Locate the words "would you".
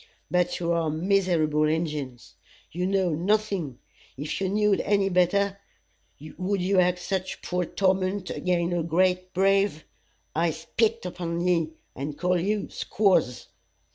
6.39-6.79